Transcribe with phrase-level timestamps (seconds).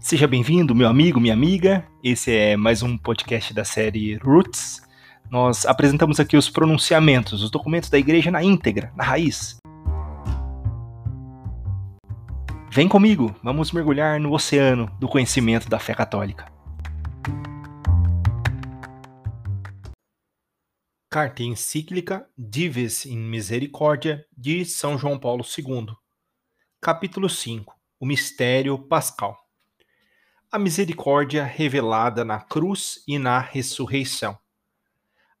[0.00, 1.84] Seja bem-vindo, meu amigo, minha amiga.
[2.04, 4.80] Esse é mais um podcast da série Roots.
[5.28, 9.58] Nós apresentamos aqui os pronunciamentos, os documentos da igreja na íntegra, na raiz.
[12.70, 16.46] Vem comigo, vamos mergulhar no oceano do conhecimento da fé católica.
[21.10, 25.88] Carta encíclica Dives in Misericordia de São João Paulo II.
[26.80, 29.47] Capítulo 5 O mistério pascal.
[30.50, 34.38] A misericórdia revelada na cruz e na ressurreição.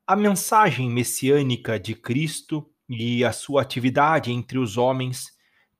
[0.06, 5.30] A mensagem messiânica de Cristo e a sua atividade entre os homens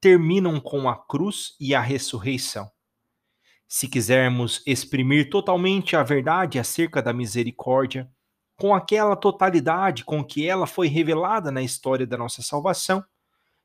[0.00, 2.70] terminam com a cruz e a ressurreição.
[3.69, 8.10] Se quisermos exprimir totalmente a verdade acerca da misericórdia,
[8.56, 13.05] com aquela totalidade com que ela foi revelada na história da nossa salvação,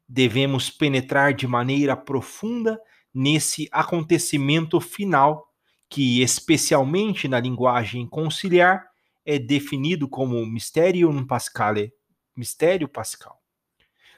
[0.09, 2.77] devemos penetrar de maneira profunda
[3.13, 5.52] nesse acontecimento final,
[5.93, 8.83] que, especialmente na linguagem conciliar,
[9.23, 11.93] é definido como Mysterium Pascale,
[12.35, 13.39] mistério pascal.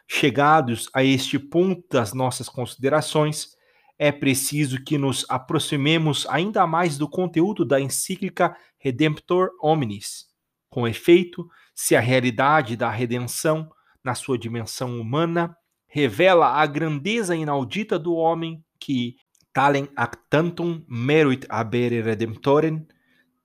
[0.08, 3.58] Chegados a este ponto das nossas considerações,
[4.00, 10.28] é preciso que nos aproximemos ainda mais do conteúdo da encíclica Redemptor Hominis,
[10.70, 13.70] com efeito, se a realidade da redenção,
[14.02, 15.54] na sua dimensão humana,
[15.86, 19.18] revela a grandeza inaudita do homem que,
[19.56, 22.86] talem actantum meruit habere redemptorem,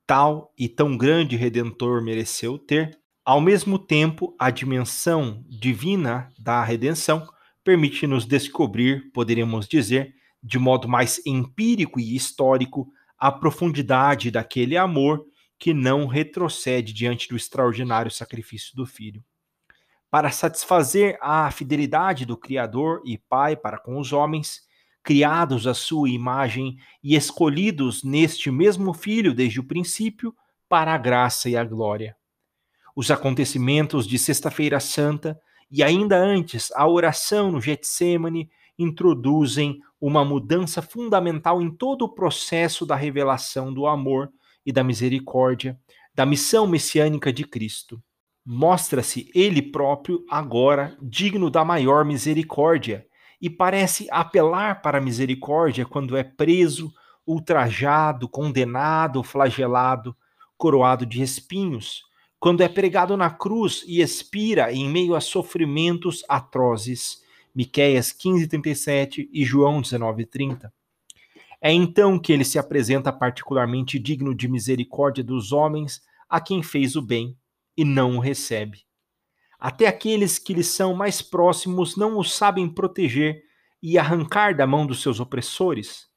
[0.04, 7.28] tal e tão grande redentor mereceu ter, ao mesmo tempo, a dimensão divina da redenção
[7.62, 15.24] permite-nos descobrir, poderíamos dizer, de modo mais empírico e histórico, a profundidade daquele amor
[15.60, 19.22] que não retrocede diante do extraordinário sacrifício do Filho.
[20.10, 24.68] Para satisfazer a fidelidade do Criador e Pai para com os homens,
[25.10, 30.32] criados à sua imagem e escolhidos neste mesmo Filho desde o princípio,
[30.68, 32.16] para a graça e a glória.
[32.94, 35.36] Os acontecimentos de Sexta-feira Santa
[35.68, 38.48] e ainda antes a oração no Getsemane
[38.78, 44.30] introduzem uma mudança fundamental em todo o processo da revelação do amor
[44.64, 45.76] e da misericórdia,
[46.14, 48.00] da missão messiânica de Cristo.
[48.46, 53.09] Mostra-se ele próprio agora digno da maior misericórdia
[53.40, 56.92] e parece apelar para a misericórdia quando é preso,
[57.26, 60.16] ultrajado, condenado, flagelado,
[60.56, 62.02] coroado de espinhos,
[62.38, 67.22] quando é pregado na cruz e expira em meio a sofrimentos atrozes.
[67.54, 70.72] Miqueias 15:37 e João 19:30.
[71.60, 76.96] É então que ele se apresenta particularmente digno de misericórdia dos homens a quem fez
[76.96, 77.36] o bem
[77.76, 78.84] e não o recebe.
[79.60, 83.42] Até aqueles que lhe são mais próximos não o sabem proteger
[83.82, 86.08] e arrancar da mão dos seus opressores.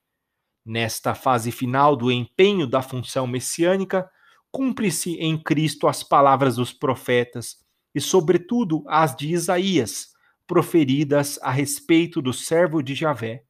[0.65, 4.09] Nesta fase final do empenho da função messiânica,
[4.49, 7.57] cumpre-se em Cristo as palavras dos profetas
[7.93, 10.13] e, sobretudo, as de Isaías,
[10.47, 13.43] proferidas a respeito do servo de Javé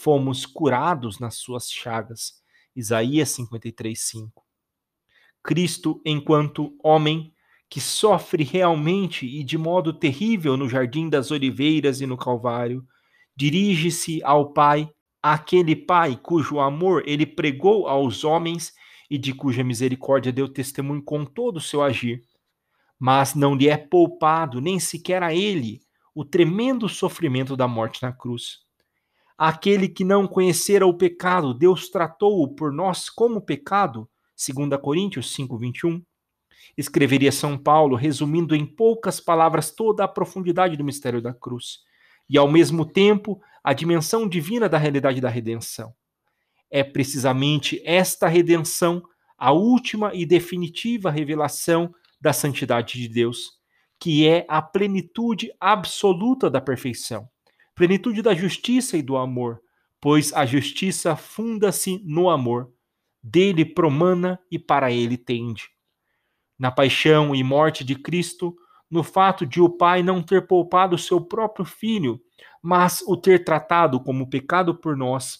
[0.00, 2.40] fomos curados nas suas chagas.
[2.74, 4.42] Isaías 53, 5.
[5.42, 7.34] Cristo, enquanto homem,
[7.70, 12.84] que sofre realmente e de modo terrível no Jardim das Oliveiras e no Calvário,
[13.36, 14.90] dirige-se ao Pai,
[15.22, 18.72] aquele Pai cujo amor ele pregou aos homens
[19.08, 22.24] e de cuja misericórdia deu testemunho com todo o seu agir.
[22.98, 25.80] Mas não lhe é poupado, nem sequer a ele,
[26.12, 28.58] o tremendo sofrimento da morte na cruz.
[29.38, 36.02] Aquele que não conhecera o pecado, Deus tratou-o por nós como pecado, 2 Coríntios 5:21.
[36.76, 41.80] Escreveria São Paulo, resumindo em poucas palavras toda a profundidade do mistério da cruz
[42.28, 45.92] e ao mesmo tempo a dimensão divina da realidade da redenção.
[46.70, 49.02] É precisamente esta redenção
[49.36, 53.58] a última e definitiva revelação da santidade de Deus,
[53.98, 57.28] que é a plenitude absoluta da perfeição
[57.80, 59.58] plenitude da justiça e do amor,
[59.98, 62.70] pois a justiça funda-se no amor,
[63.22, 65.70] dele promana e para ele tende.
[66.60, 68.54] Na paixão e morte de Cristo,
[68.90, 72.20] no fato de o Pai não ter poupado seu próprio filho,
[72.62, 75.38] mas o ter tratado como pecado por nós,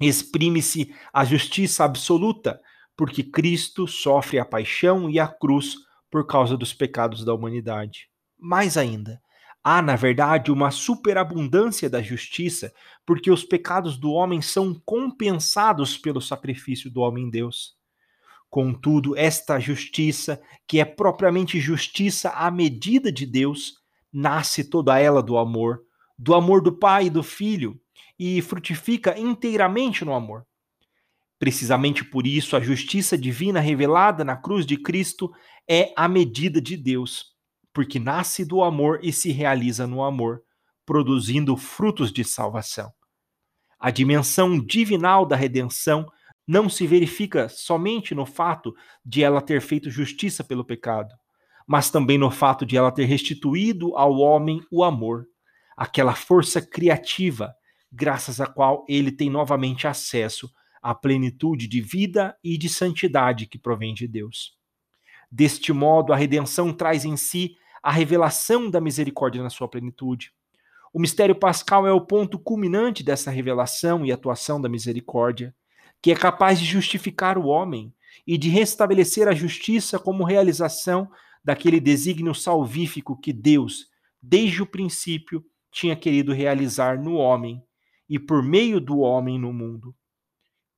[0.00, 2.60] exprime-se a justiça absoluta,
[2.96, 5.76] porque Cristo sofre a paixão e a cruz
[6.10, 8.08] por causa dos pecados da humanidade.
[8.36, 9.22] Mais ainda,
[9.64, 12.72] Há, na verdade, uma superabundância da justiça,
[13.06, 17.76] porque os pecados do homem são compensados pelo sacrifício do homem-deus.
[18.52, 20.38] Contudo, esta justiça,
[20.68, 23.78] que é propriamente justiça à medida de Deus,
[24.12, 25.80] nasce toda ela do amor,
[26.18, 27.80] do amor do Pai e do Filho,
[28.18, 30.46] e frutifica inteiramente no amor.
[31.38, 35.32] Precisamente por isso, a justiça divina revelada na cruz de Cristo
[35.66, 37.32] é a medida de Deus,
[37.72, 40.42] porque nasce do amor e se realiza no amor,
[40.84, 42.92] produzindo frutos de salvação.
[43.80, 46.06] A dimensão divinal da redenção
[46.46, 48.74] não se verifica somente no fato
[49.04, 51.14] de ela ter feito justiça pelo pecado,
[51.66, 55.26] mas também no fato de ela ter restituído ao homem o amor,
[55.76, 57.54] aquela força criativa,
[57.90, 60.50] graças à qual ele tem novamente acesso
[60.82, 64.56] à plenitude de vida e de santidade que provém de Deus.
[65.30, 70.32] Deste modo, a redenção traz em si a revelação da misericórdia na sua plenitude
[70.92, 75.54] o mistério pascal é o ponto culminante dessa revelação e atuação da misericórdia,
[76.02, 77.94] que é capaz de justificar o homem
[78.26, 81.08] e de restabelecer a justiça como realização
[81.44, 83.86] daquele desígnio salvífico que Deus,
[84.20, 87.62] desde o princípio, tinha querido realizar no homem
[88.08, 89.94] e por meio do homem no mundo.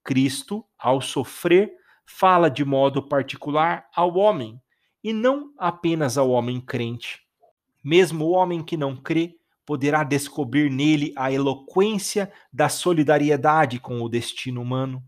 [0.05, 1.73] Cristo, ao sofrer,
[2.07, 4.61] fala de modo particular ao homem
[5.03, 7.23] e não apenas ao homem crente.
[7.83, 9.37] Mesmo o homem que não crê
[9.67, 15.03] poderá descobrir nele a eloquência da solidariedade com o destino humano,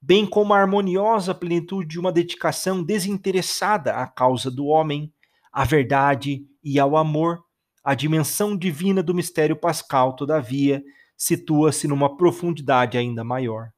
[0.00, 5.12] bem como a harmoniosa plenitude de uma dedicação desinteressada à causa do homem,
[5.52, 7.44] à verdade e ao amor.
[7.84, 10.82] A dimensão divina do mistério pascal, todavia,
[11.16, 13.70] situa-se numa profundidade ainda maior.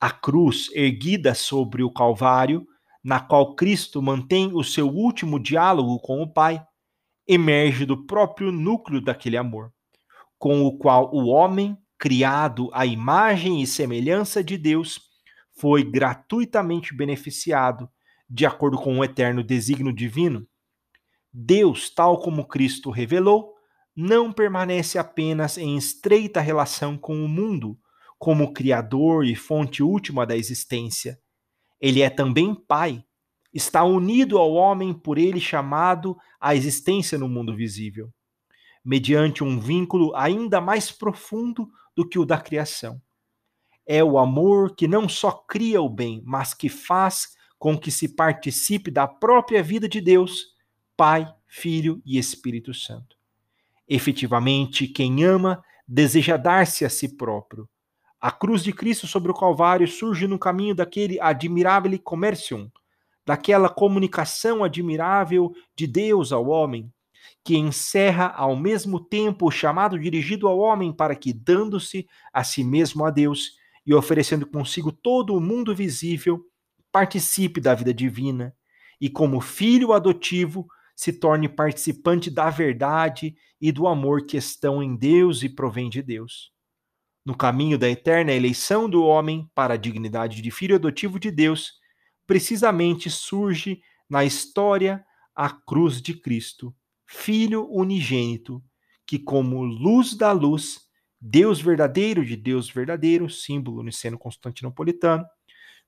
[0.00, 2.66] A cruz erguida sobre o Calvário,
[3.02, 6.64] na qual Cristo mantém o seu último diálogo com o Pai,
[7.26, 9.72] emerge do próprio núcleo daquele amor,
[10.38, 15.11] com o qual o homem, criado à imagem e semelhança de Deus,
[15.54, 17.88] foi gratuitamente beneficiado,
[18.28, 20.46] de acordo com o eterno desígnio divino.
[21.32, 23.54] Deus, tal como Cristo revelou,
[23.94, 27.78] não permanece apenas em estreita relação com o mundo,
[28.18, 31.18] como Criador e fonte última da existência.
[31.80, 33.04] Ele é também Pai,
[33.52, 38.10] está unido ao homem por ele chamado à existência no mundo visível,
[38.84, 43.00] mediante um vínculo ainda mais profundo do que o da criação.
[43.86, 48.08] É o amor que não só cria o bem, mas que faz com que se
[48.08, 50.56] participe da própria vida de Deus,
[50.96, 53.16] Pai, Filho e Espírito Santo.
[53.88, 57.68] Efetivamente, quem ama deseja dar-se a si próprio.
[58.20, 62.70] A cruz de Cristo sobre o Calvário surge no caminho daquele admirável commercium,
[63.26, 66.92] daquela comunicação admirável de Deus ao homem,
[67.44, 72.62] que encerra ao mesmo tempo o chamado dirigido ao homem para que, dando-se a si
[72.62, 76.44] mesmo a Deus e oferecendo consigo todo o mundo visível,
[76.90, 78.54] participe da vida divina
[79.00, 84.94] e, como filho adotivo, se torne participante da verdade e do amor que estão em
[84.94, 86.52] Deus e provém de Deus.
[87.24, 91.72] No caminho da eterna eleição do homem para a dignidade de filho adotivo de Deus,
[92.26, 95.04] precisamente surge na história
[95.34, 96.74] a cruz de Cristo,
[97.06, 98.62] Filho unigênito,
[99.06, 100.80] que, como luz da luz,
[101.24, 105.24] Deus verdadeiro de Deus verdadeiro, símbolo niceno constantinopolitano,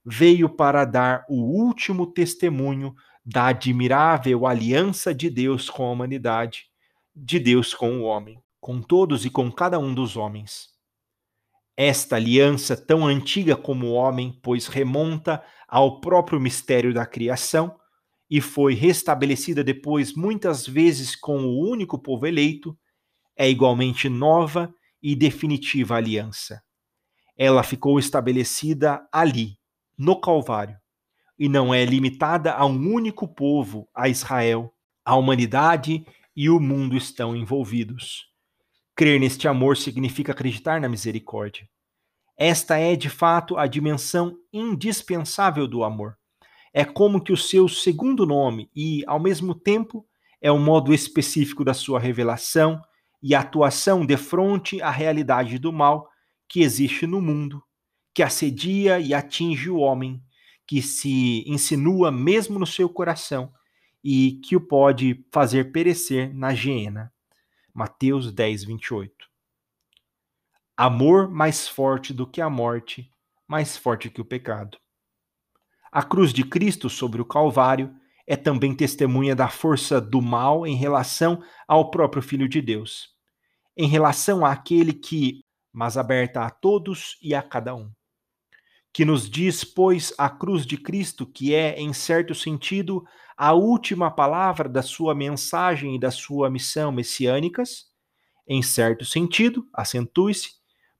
[0.05, 2.95] veio para dar o último testemunho
[3.25, 6.67] da admirável aliança de Deus com a humanidade,
[7.13, 10.69] de Deus com o homem, com todos e com cada um dos homens.
[11.75, 17.75] Esta aliança, tão antiga como o homem, pois remonta ao próprio mistério da criação
[18.29, 22.77] e foi restabelecida depois muitas vezes com o único povo eleito,
[23.35, 24.73] é igualmente nova
[25.07, 26.63] e definitiva aliança.
[27.37, 29.55] Ela ficou estabelecida ali,
[29.95, 30.79] no Calvário,
[31.37, 34.73] e não é limitada a um único povo, a Israel.
[35.05, 36.03] A humanidade
[36.35, 38.25] e o mundo estão envolvidos.
[38.95, 41.69] Crer neste amor significa acreditar na misericórdia.
[42.35, 46.17] Esta é, de fato, a dimensão indispensável do amor.
[46.73, 50.03] É como que o seu segundo nome e, ao mesmo tempo,
[50.41, 52.81] é o um modo específico da sua revelação
[53.27, 56.07] e atuação de frente à realidade do mal
[56.47, 57.59] que existe no mundo,
[58.13, 60.21] que assedia e atinge o homem,
[60.67, 63.51] que se insinua mesmo no seu coração
[64.03, 67.11] e que o pode fazer perecer na geena.
[67.73, 69.11] Mateus 10, 28.
[70.77, 73.09] Amor mais forte do que a morte,
[73.47, 74.77] mais forte que o pecado.
[75.91, 77.91] A cruz de Cristo sobre o Calvário
[78.27, 83.14] é também testemunha da força do mal em relação ao próprio Filho de Deus,
[83.77, 85.41] em relação àquele que,
[85.71, 87.91] mas aberta a todos e a cada um.
[88.93, 93.03] Que nos diz, pois, a cruz de Cristo, que é, em certo sentido,
[93.37, 97.87] a última palavra da sua mensagem e da sua missão messiânicas,
[98.47, 100.51] em certo sentido, acentue-se,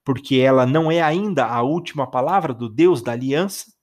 [0.04, 3.74] porque ela não é ainda a última palavra do Deus da aliança.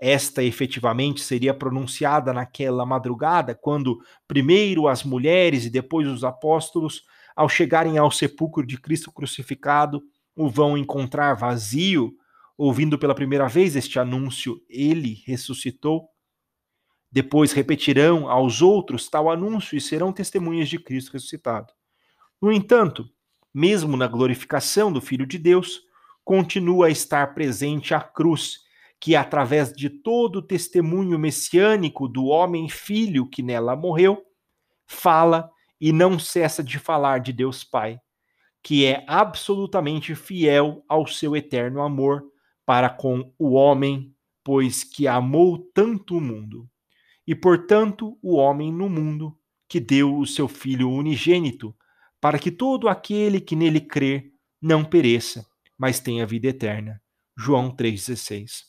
[0.00, 7.02] Esta efetivamente seria pronunciada naquela madrugada, quando primeiro as mulheres e depois os apóstolos,
[7.40, 10.02] ao chegarem ao sepulcro de Cristo crucificado,
[10.36, 12.12] o vão encontrar vazio,
[12.56, 16.06] ouvindo pela primeira vez este anúncio: Ele ressuscitou.
[17.10, 21.72] Depois repetirão aos outros tal anúncio e serão testemunhas de Cristo ressuscitado.
[22.42, 23.08] No entanto,
[23.54, 25.80] mesmo na glorificação do Filho de Deus,
[26.22, 28.58] continua a estar presente a cruz,
[29.00, 34.22] que através de todo o testemunho messiânico do homem filho que nela morreu,
[34.86, 37.98] fala e não cessa de falar de Deus Pai,
[38.62, 42.22] que é absolutamente fiel ao seu eterno amor
[42.66, 46.68] para com o homem, pois que amou tanto o mundo.
[47.26, 49.36] E portanto, o homem no mundo,
[49.68, 51.74] que deu o seu Filho unigênito,
[52.20, 55.46] para que todo aquele que nele crê não pereça,
[55.78, 57.00] mas tenha vida eterna.
[57.36, 58.64] João 3,16.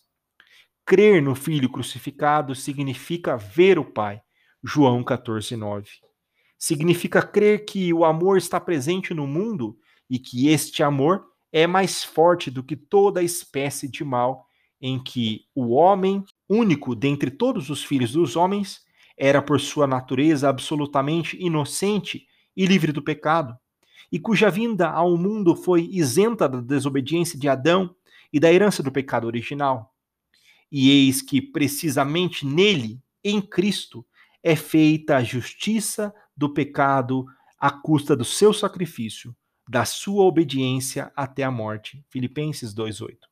[0.86, 4.22] Crer no Filho crucificado significa ver o Pai.
[4.64, 5.88] João 14,9.
[6.62, 9.76] Significa crer que o amor está presente no mundo
[10.08, 14.46] e que este amor é mais forte do que toda espécie de mal
[14.80, 18.82] em que o homem, único dentre todos os filhos dos homens,
[19.18, 23.58] era por sua natureza absolutamente inocente e livre do pecado,
[24.12, 27.96] e cuja vinda ao mundo foi isenta da desobediência de Adão
[28.32, 29.96] e da herança do pecado original.
[30.72, 34.06] E eis que precisamente nele, em Cristo,
[34.44, 37.26] é feita a justiça do pecado
[37.60, 39.36] à custa do seu sacrifício,
[39.70, 42.04] da sua obediência até a morte.
[42.10, 43.30] Filipenses 2:8.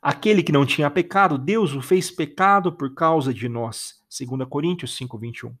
[0.00, 4.00] Aquele que não tinha pecado, Deus o fez pecado por causa de nós.
[4.08, 5.54] 2 Coríntios 5:21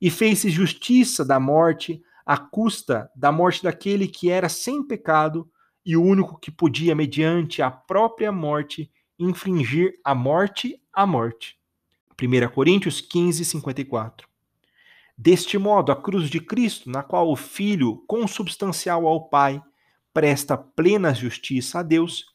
[0.00, 5.48] e fez-se justiça da morte à custa da morte daquele que era sem pecado
[5.84, 11.58] e o único que podia, mediante a própria morte, infligir a morte à morte.
[12.20, 14.28] 1 Coríntios 15, 54.
[15.16, 19.62] Deste modo, a cruz de Cristo, na qual o Filho, consubstancial ao Pai,
[20.12, 22.26] presta plena justiça a Deus,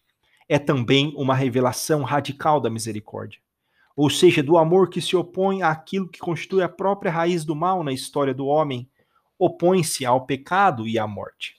[0.47, 3.39] é também uma revelação radical da misericórdia
[3.95, 7.83] ou seja, do amor que se opõe àquilo que constitui a própria raiz do mal
[7.83, 8.89] na história do homem,
[9.39, 11.55] opõe-se ao pecado e à morte.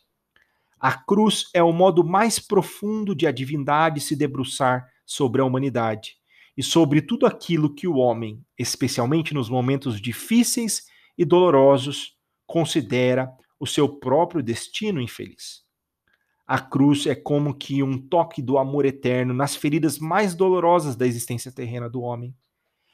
[0.78, 6.16] A cruz é o modo mais profundo de a divindade se debruçar sobre a humanidade
[6.56, 10.86] e sobre tudo aquilo que o homem, especialmente nos momentos difíceis
[11.16, 15.64] e dolorosos, considera o seu próprio destino infeliz.
[16.46, 21.06] A cruz é como que um toque do amor eterno nas feridas mais dolorosas da
[21.06, 22.34] existência terrena do homem.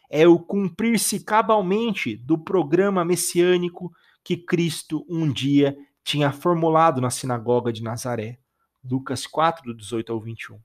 [0.09, 3.92] É o cumprir-se cabalmente do programa messiânico
[4.25, 8.38] que Cristo um dia tinha formulado na sinagoga de Nazaré,
[8.83, 10.59] Lucas 4, do 18 ao 21,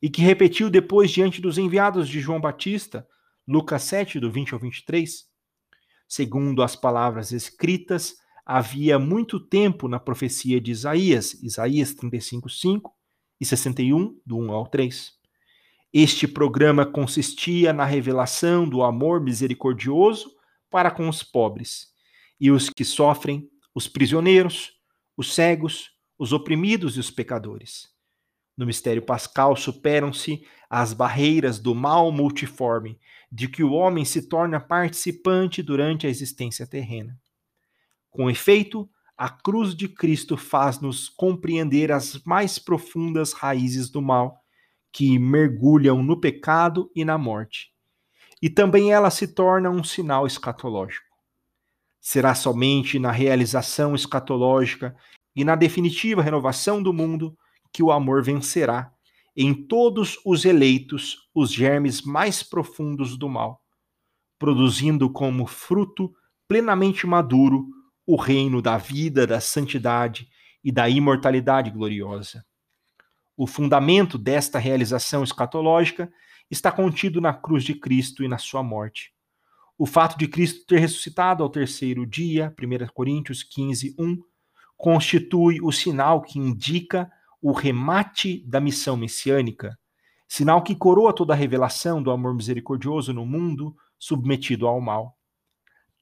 [0.00, 3.06] e que repetiu depois diante dos enviados de João Batista,
[3.46, 5.26] Lucas 7, do 20 ao 23.
[6.08, 12.92] Segundo as palavras escritas, havia muito tempo na profecia de Isaías, Isaías 35, 5
[13.40, 15.12] e 61, do 1 ao 3.
[15.92, 20.34] Este programa consistia na revelação do amor misericordioso
[20.70, 21.92] para com os pobres
[22.40, 24.72] e os que sofrem, os prisioneiros,
[25.16, 27.91] os cegos, os oprimidos e os pecadores.
[28.56, 32.98] No mistério pascal superam-se as barreiras do mal multiforme
[33.30, 37.18] de que o homem se torna participante durante a existência terrena.
[38.10, 44.42] Com efeito, a cruz de Cristo faz-nos compreender as mais profundas raízes do mal
[44.92, 47.72] que mergulham no pecado e na morte.
[48.42, 51.06] E também ela se torna um sinal escatológico.
[52.00, 54.94] Será somente na realização escatológica
[55.34, 57.34] e na definitiva renovação do mundo
[57.72, 58.92] que o amor vencerá
[59.36, 63.62] em todos os eleitos os germes mais profundos do mal,
[64.38, 66.14] produzindo como fruto
[66.46, 67.66] plenamente maduro
[68.06, 70.28] o reino da vida, da santidade
[70.62, 72.44] e da imortalidade gloriosa.
[73.36, 76.12] O fundamento desta realização escatológica
[76.50, 79.14] está contido na cruz de Cristo e na sua morte.
[79.78, 84.18] O fato de Cristo ter ressuscitado ao terceiro dia, 1 Coríntios 15, 1,
[84.76, 87.10] constitui o sinal que indica
[87.42, 89.76] o remate da missão messiânica,
[90.28, 95.18] sinal que coroa toda a revelação do amor misericordioso no mundo submetido ao mal.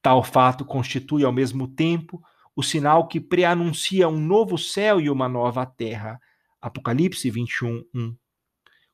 [0.01, 2.21] Tal fato constitui ao mesmo tempo
[2.55, 6.19] o sinal que preanuncia um novo céu e uma nova terra.
[6.61, 8.15] Apocalipse 21, 1.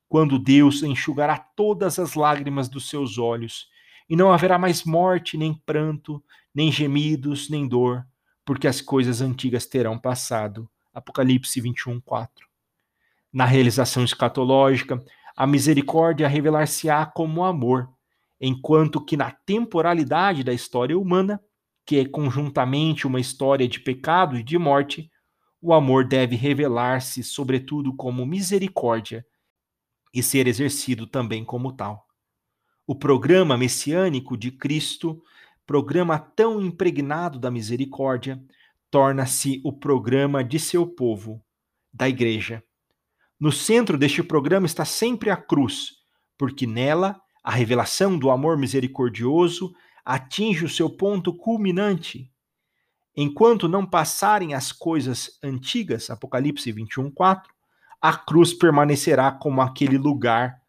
[0.07, 3.67] Quando Deus enxugará todas as lágrimas dos seus olhos,
[4.09, 6.23] e não haverá mais morte, nem pranto,
[6.55, 8.05] nem gemidos, nem dor,
[8.45, 10.69] porque as coisas antigas terão passado.
[10.97, 12.47] Apocalipse 21, 4.
[13.31, 14.99] Na realização escatológica,
[15.35, 17.87] a misericórdia revelar-se-á como amor,
[18.41, 21.39] enquanto que na temporalidade da história humana,
[21.85, 25.11] que é conjuntamente uma história de pecado e de morte,
[25.61, 29.23] o amor deve revelar-se, sobretudo, como misericórdia
[30.11, 32.07] e ser exercido também como tal.
[32.87, 35.21] O programa messiânico de Cristo,
[35.63, 38.43] programa tão impregnado da misericórdia,
[38.89, 41.43] torna-se o programa de seu povo,
[41.93, 42.63] da Igreja.
[43.39, 45.97] No centro deste programa está sempre a cruz,
[46.37, 52.31] porque nela a revelação do amor misericordioso atinge o seu ponto culminante.
[53.15, 57.51] Enquanto não passarem as coisas antigas, Apocalipse 21, 4,
[58.01, 60.61] a cruz permanecerá como aquele lugar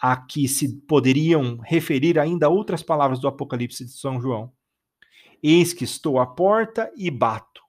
[0.00, 4.52] a que se poderiam referir ainda outras palavras do Apocalipse de São João.
[5.40, 7.61] Eis que estou à porta e bato.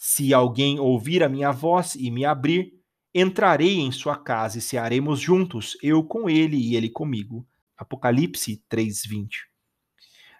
[0.00, 2.72] Se alguém ouvir a minha voz e me abrir,
[3.12, 7.44] entrarei em sua casa e cearemos juntos, eu com ele e ele comigo.
[7.76, 9.48] Apocalipse 3:20.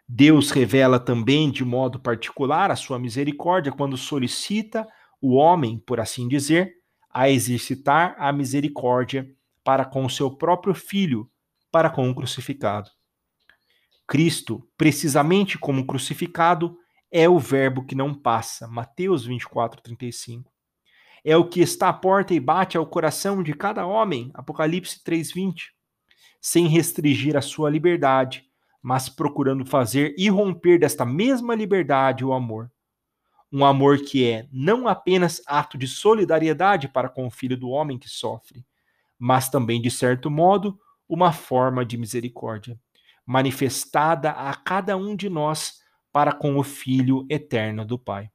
[0.09, 4.87] Deus revela também de modo particular a sua misericórdia quando solicita
[5.21, 6.75] o homem, por assim dizer,
[7.11, 9.29] a exercitar a misericórdia
[9.65, 11.29] para com o seu próprio filho,
[11.71, 12.89] para com o crucificado.
[14.07, 16.79] Cristo, precisamente como crucificado,
[17.11, 18.67] é o verbo que não passa.
[18.67, 20.51] Mateus 24, 35.
[21.25, 24.31] É o que está à porta e bate ao coração de cada homem.
[24.35, 25.73] Apocalipse 3, 20.
[26.41, 28.45] Sem restringir a sua liberdade,
[28.81, 32.71] mas procurando fazer irromper desta mesma liberdade o amor.
[33.51, 37.99] Um amor que é não apenas ato de solidariedade para com o filho do homem
[37.99, 38.65] que sofre,
[39.19, 42.79] mas também, de certo modo, uma forma de misericórdia,
[43.25, 45.81] manifestada a cada um de nós
[46.19, 48.29] para com o Filho eterno do Pai.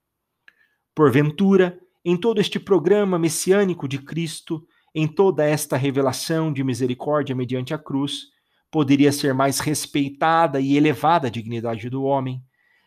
[0.95, 7.73] Porventura, em todo este programa messiânico de Cristo, em toda esta revelação de misericórdia mediante
[7.73, 8.27] a cruz,
[8.71, 12.41] poderia ser mais respeitada e elevada a dignidade do homem,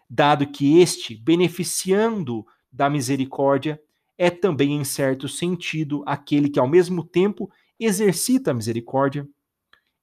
[0.08, 3.78] dado que este, beneficiando da misericórdia,
[4.16, 9.28] é também, em certo sentido, aquele que, ao mesmo tempo, exercita a misericórdia.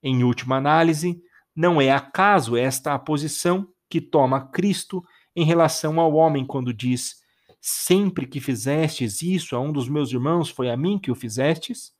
[0.00, 1.20] Em última análise,
[1.52, 5.02] não é acaso esta a posição que toma Cristo
[5.34, 7.22] em relação ao homem quando diz:
[7.60, 11.94] Sempre que fizestes isso a um dos meus irmãos, foi a mim que o fizestes?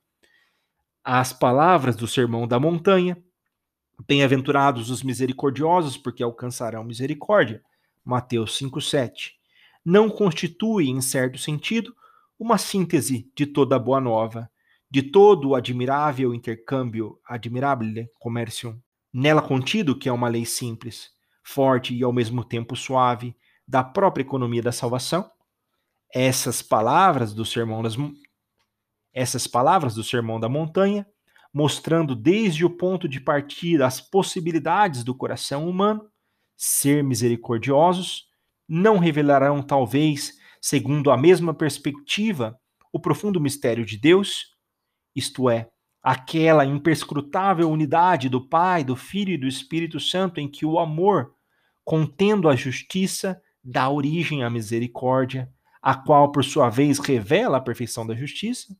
[1.03, 3.17] As palavras do Sermão da Montanha:
[4.07, 7.63] Bem-aventurados os misericordiosos, porque alcançarão misericórdia.
[8.03, 9.31] Mateus 5,7.
[9.83, 11.95] Não constitui, em certo sentido,
[12.37, 14.49] uma síntese de toda a boa nova,
[14.91, 18.79] de todo o admirável intercâmbio, admirabile comércio,
[19.11, 21.14] nela contido, que é uma lei simples,
[21.45, 23.35] forte e ao mesmo tempo suave,
[23.67, 25.29] da própria economia da salvação.
[26.13, 27.95] Essas palavras do sermão das
[29.13, 31.07] essas palavras do sermão da montanha,
[31.53, 36.05] mostrando desde o ponto de partida as possibilidades do coração humano
[36.57, 38.27] ser misericordiosos,
[38.67, 42.59] não revelarão talvez, segundo a mesma perspectiva,
[42.91, 44.55] o profundo mistério de Deus,
[45.15, 45.69] isto é,
[46.01, 51.34] aquela imperscrutável unidade do Pai, do Filho e do Espírito Santo em que o amor,
[51.85, 55.49] contendo a justiça, dá origem à misericórdia,
[55.81, 58.75] a qual, por sua vez, revela a perfeição da justiça?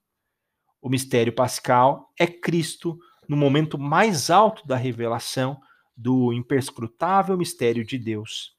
[0.82, 2.98] O mistério pascal é Cristo
[3.30, 5.60] no momento mais alto da revelação
[5.96, 8.56] do imperscrutável mistério de Deus.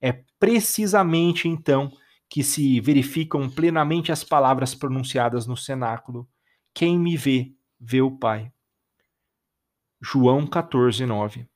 [0.00, 1.92] É precisamente então
[2.28, 6.28] que se verificam plenamente as palavras pronunciadas no cenáculo:
[6.72, 8.52] quem me vê, vê o Pai.
[10.00, 11.51] João 14, 9.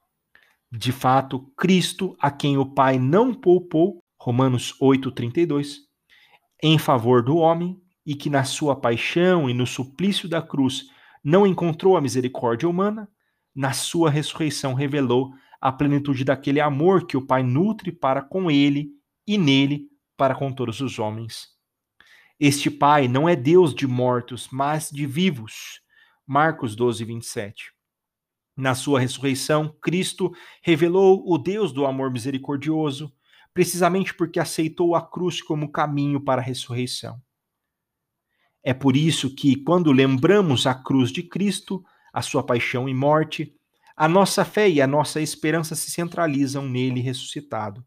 [0.78, 5.78] De fato, Cristo, a quem o Pai não poupou, Romanos 8, 32,
[6.62, 10.90] em favor do homem, e que na sua paixão e no suplício da cruz
[11.24, 13.08] não encontrou a misericórdia humana,
[13.54, 18.90] na sua ressurreição revelou a plenitude daquele amor que o Pai nutre para com ele
[19.26, 21.48] e nele para com todos os homens.
[22.38, 25.80] Este Pai não é Deus de mortos, mas de vivos.
[26.26, 27.75] Marcos 12, 27.
[28.56, 33.12] Na sua ressurreição, Cristo revelou o Deus do amor misericordioso,
[33.52, 37.20] precisamente porque aceitou a cruz como caminho para a ressurreição.
[38.62, 43.54] É por isso que, quando lembramos a cruz de Cristo, a sua paixão e morte,
[43.94, 47.84] a nossa fé e a nossa esperança se centralizam nele ressuscitado.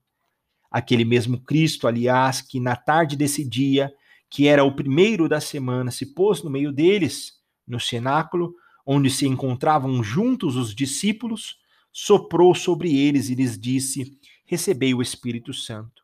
[0.69, 3.91] Aquele mesmo Cristo, aliás, que na tarde desse dia
[4.29, 7.33] que era o primeiro da semana, se pôs no meio deles,
[7.67, 8.53] no cenáculo,
[8.91, 11.59] onde se encontravam juntos os discípulos,
[11.93, 16.01] soprou sobre eles e lhes disse: Recebei o Espírito Santo.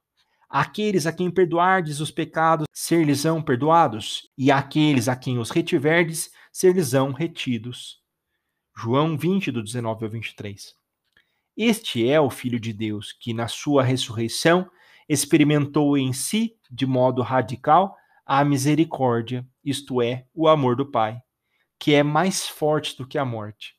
[0.47, 7.11] Aqueles a quem perdoardes os pecados, ser-lhes-ão perdoados, e aqueles a quem os retiverdes, ser-lhes-ão
[7.11, 8.03] retidos.
[8.77, 10.75] João 20, do 19 ao 23.
[11.57, 14.69] Este é o Filho de Deus, que na sua ressurreição
[15.09, 21.19] experimentou em si, de modo radical, a misericórdia, isto é, o amor do Pai,
[21.79, 23.75] que é mais forte do que a morte.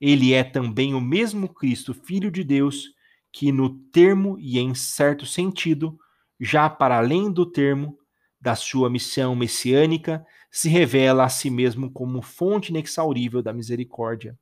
[0.00, 2.94] Ele é também o mesmo Cristo, Filho de Deus,
[3.32, 5.98] que no termo e em certo sentido,
[6.40, 7.98] já para além do termo
[8.40, 14.38] da sua missão messiânica, se revela a si mesmo como fonte inexaurível da misericórdia,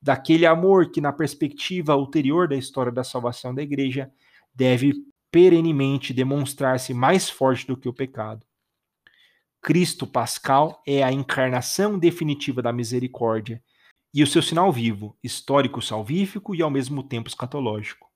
[0.00, 4.10] daquele amor que, na perspectiva ulterior da história da salvação da igreja,
[4.54, 4.94] deve
[5.30, 8.46] perenemente demonstrar-se mais forte do que o pecado.
[9.62, 13.62] Cristo Pascal é a encarnação definitiva da misericórdia
[14.12, 18.08] e o seu sinal vivo, histórico salvífico e ao mesmo tempo escatológico.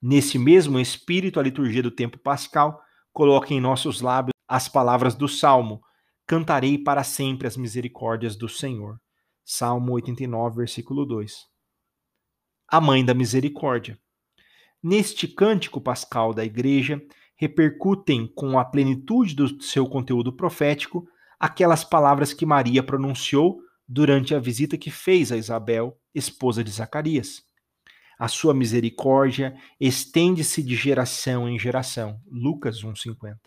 [0.00, 2.80] Nesse mesmo espírito, a liturgia do tempo pascal
[3.12, 5.82] coloca em nossos lábios as palavras do Salmo:
[6.26, 9.00] Cantarei para sempre as misericórdias do Senhor.
[9.44, 11.46] Salmo 89, versículo 2.
[12.68, 13.98] A Mãe da Misericórdia.
[14.82, 17.02] Neste cântico pascal da Igreja,
[17.38, 24.40] repercutem com a plenitude do seu conteúdo profético aquelas palavras que Maria pronunciou durante a
[24.40, 27.44] visita que fez a Isabel, esposa de Zacarias.
[28.18, 32.20] A sua misericórdia estende-se de geração em geração.
[32.28, 33.38] Lucas 1:50.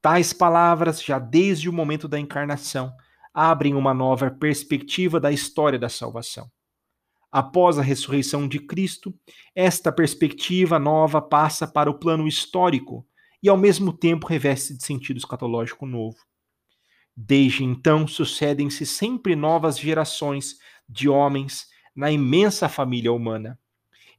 [0.00, 2.94] Tais palavras, já desde o momento da encarnação,
[3.32, 6.48] abrem uma nova perspectiva da história da salvação.
[7.34, 9.12] Após a ressurreição de Cristo,
[9.56, 13.04] esta perspectiva nova passa para o plano histórico
[13.42, 16.18] e, ao mesmo tempo, reveste de sentido escatológico novo.
[17.16, 23.58] Desde então, sucedem-se sempre novas gerações de homens na imensa família humana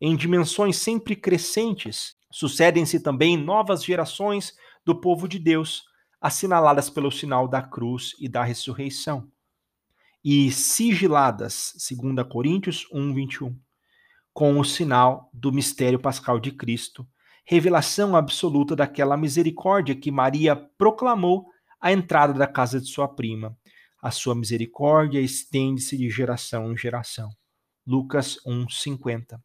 [0.01, 4.53] em dimensões sempre crescentes, sucedem-se também novas gerações
[4.85, 5.85] do povo de Deus,
[6.19, 9.31] assinaladas pelo sinal da cruz e da ressurreição,
[10.27, 13.55] e sigiladas, segundo Coríntios 1, 21,
[14.33, 17.07] com o sinal do mistério pascal de Cristo,
[17.45, 21.45] revelação absoluta daquela misericórdia que Maria proclamou
[21.79, 23.55] à entrada da casa de sua prima.
[24.01, 27.29] A sua misericórdia estende-se de geração em geração.
[27.85, 29.39] Lucas 1, 50.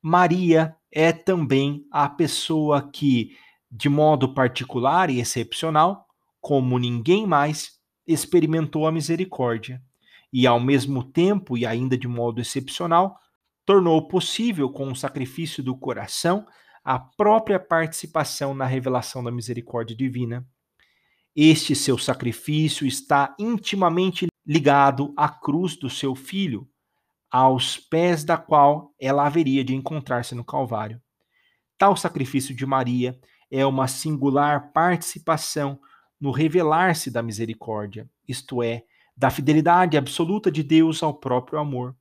[0.00, 3.36] Maria é também a pessoa que,
[3.68, 6.06] de modo particular e excepcional,
[6.40, 7.79] como ninguém mais,
[8.12, 9.82] experimentou a misericórdia
[10.32, 13.18] e, ao mesmo tempo e ainda de modo excepcional,
[13.64, 16.46] tornou possível, com o sacrifício do coração,
[16.84, 20.46] a própria participação na revelação da misericórdia divina.
[21.36, 26.68] Este seu sacrifício está intimamente ligado à cruz do seu filho,
[27.30, 31.00] aos pés da qual ela haveria de encontrar-se no Calvário.
[31.78, 33.18] Tal sacrifício de Maria
[33.50, 35.80] é uma singular participação
[36.20, 38.84] no revelar-se da misericórdia, isto é,
[39.16, 41.96] da fidelidade absoluta de Deus ao próprio amor,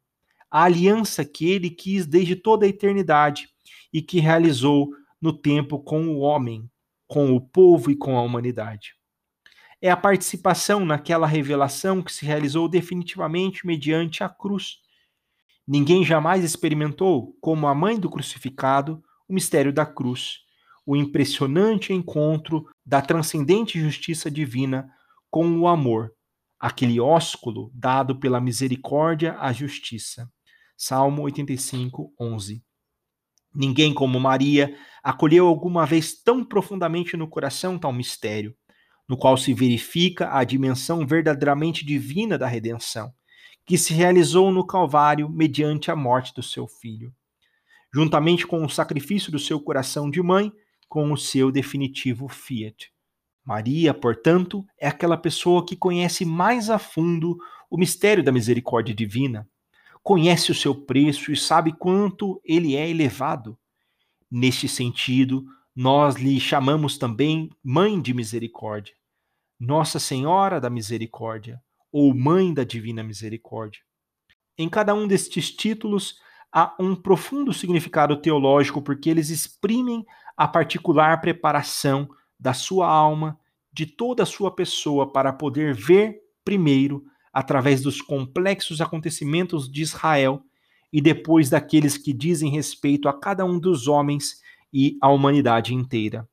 [0.51, 3.49] a aliança que ele quis desde toda a eternidade
[3.93, 4.89] e que realizou
[5.21, 6.69] no tempo com o homem,
[7.07, 8.95] com o povo e com a humanidade.
[9.81, 14.79] É a participação naquela revelação que se realizou definitivamente mediante a cruz
[15.71, 20.39] Ninguém jamais experimentou, como a mãe do crucificado, o mistério da cruz,
[20.89, 24.91] o impressionante encontro da transcendente justiça divina
[25.29, 26.11] com o amor,
[26.59, 30.27] aquele ósculo dado pela misericórdia à justiça.
[30.75, 32.63] Salmo 85, 11.
[33.53, 38.55] Ninguém como Maria acolheu alguma vez tão profundamente no coração tal mistério,
[39.07, 43.13] no qual se verifica a dimensão verdadeiramente divina da redenção
[43.63, 47.13] que se realizou no Calvário mediante a morte do seu filho,
[47.93, 50.51] juntamente com o sacrifício do seu coração de mãe,
[50.89, 52.91] com o seu definitivo fiat.
[53.45, 57.37] Maria, portanto, é aquela pessoa que conhece mais a fundo
[57.69, 59.47] o mistério da misericórdia divina,
[60.03, 63.57] conhece o seu preço e sabe quanto ele é elevado.
[64.29, 68.93] Neste sentido, nós lhe chamamos também Mãe de Misericórdia,
[69.59, 73.81] Nossa Senhora da Misericórdia, ou Mãe da Divina Misericórdia.
[74.57, 76.19] Em cada um destes títulos
[76.51, 80.05] há um profundo significado teológico, porque eles exprimem
[80.39, 82.07] a particular preparação
[82.39, 83.37] da sua alma,
[83.73, 90.41] de toda a sua pessoa, para poder ver primeiro, através dos complexos acontecimentos de Israel,
[90.93, 96.25] e depois daqueles que dizem respeito a cada um dos homens e à humanidade inteira.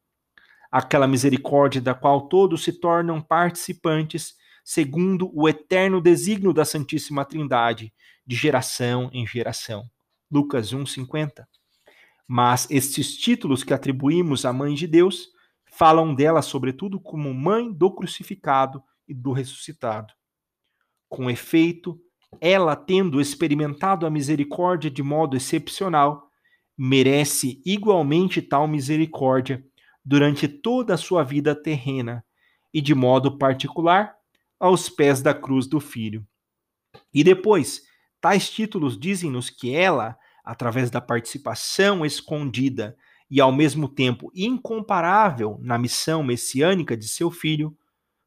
[0.70, 7.92] Aquela misericórdia da qual todos se tornam participantes segundo o eterno desígnio da Santíssima Trindade,
[8.24, 9.90] de geração em geração.
[10.30, 11.44] Lucas 1:50.
[12.26, 15.28] Mas estes títulos que atribuímos à mãe de Deus
[15.64, 20.12] falam dela sobretudo como mãe do crucificado e do ressuscitado.
[21.08, 22.00] Com efeito,
[22.40, 26.30] ela, tendo experimentado a misericórdia de modo excepcional,
[26.76, 29.64] merece igualmente tal misericórdia
[30.04, 32.24] durante toda a sua vida terrena
[32.72, 34.14] e, de modo particular,
[34.58, 36.26] aos pés da cruz do Filho.
[37.12, 37.82] E depois,
[38.20, 42.96] tais títulos dizem-nos que ela, através da participação escondida
[43.28, 47.76] e ao mesmo tempo incomparável na missão messiânica de seu filho,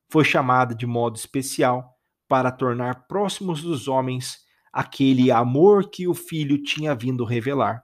[0.09, 4.39] foi chamada de modo especial para tornar próximos dos homens
[4.73, 7.83] aquele amor que o filho tinha vindo revelar.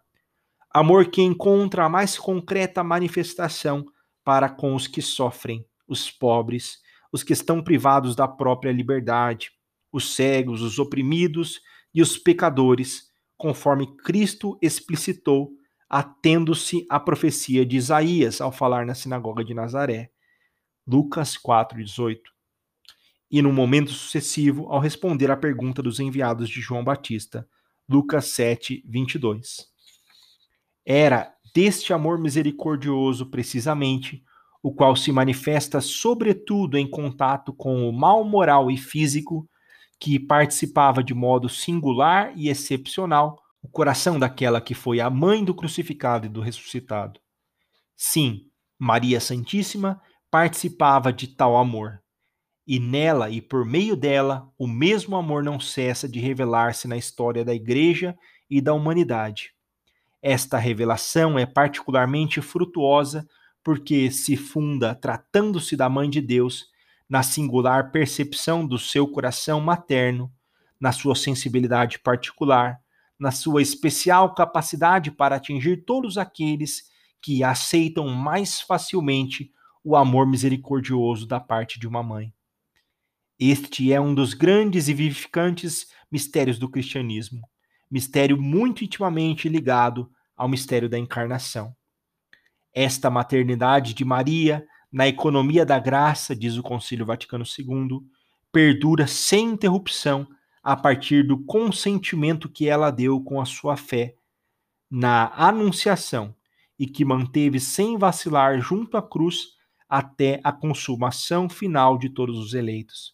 [0.70, 3.86] Amor que encontra a mais concreta manifestação
[4.24, 6.80] para com os que sofrem, os pobres,
[7.12, 9.52] os que estão privados da própria liberdade,
[9.92, 11.62] os cegos, os oprimidos
[11.94, 15.52] e os pecadores, conforme Cristo explicitou,
[15.90, 20.12] atendo-se à profecia de Isaías ao falar na sinagoga de Nazaré.
[20.88, 22.20] Lucas 4:18.
[23.30, 27.48] E no momento sucessivo, ao responder à pergunta dos enviados de João Batista,
[27.88, 29.68] Lucas 7:22.
[30.86, 34.24] Era deste amor misericordioso precisamente
[34.62, 39.48] o qual se manifesta sobretudo em contato com o mal moral e físico
[40.00, 45.54] que participava de modo singular e excepcional o coração daquela que foi a mãe do
[45.54, 47.20] crucificado e do ressuscitado.
[47.96, 52.02] Sim, Maria Santíssima participava de tal amor.
[52.68, 57.46] E nela e por meio dela, o mesmo amor não cessa de revelar-se na história
[57.46, 58.18] da Igreja
[58.50, 59.54] e da humanidade.
[60.22, 63.28] Esta revelação é particularmente frutuosa
[63.64, 66.68] porque se funda, tratando-se da Mãe de Deus,
[67.10, 70.32] na singular percepção do seu coração materno,
[70.80, 72.80] na sua sensibilidade particular,
[73.18, 76.90] na sua especial capacidade para atingir todos aqueles
[77.22, 79.52] que aceitam mais facilmente
[79.84, 82.34] o amor misericordioso da parte de uma mãe.
[83.40, 87.48] Este é um dos grandes e vivificantes mistérios do cristianismo,
[87.90, 91.76] mistério muito intimamente ligado ao mistério da encarnação.
[92.74, 94.66] Esta maternidade de Maria
[94.96, 98.00] na economia da graça, diz o Concílio Vaticano II,
[98.50, 100.26] perdura sem interrupção
[100.64, 104.16] a partir do consentimento que ela deu com a sua fé
[104.90, 106.34] na Anunciação
[106.80, 109.48] e que manteve sem vacilar junto à cruz
[109.90, 113.14] até a consumação final de todos os eleitos.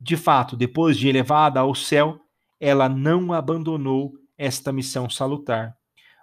[0.00, 2.18] De fato, depois de elevada ao céu,
[2.58, 5.76] ela não abandonou esta missão salutar,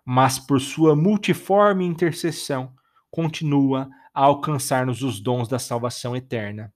[0.04, 2.74] mas por sua multiforme intercessão
[3.12, 6.74] continua a alcançar-nos os dons da salvação eterna.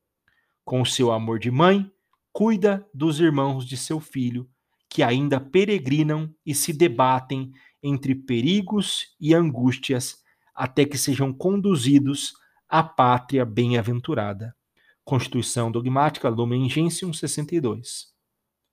[0.63, 1.91] Com o seu amor de mãe,
[2.31, 4.49] cuida dos irmãos de seu filho,
[4.89, 7.51] que ainda peregrinam e se debatem
[7.83, 12.33] entre perigos e angústias, até que sejam conduzidos
[12.67, 14.55] à pátria bem-aventurada.
[15.03, 18.14] Constituição Dogmática Lumen Gentium 62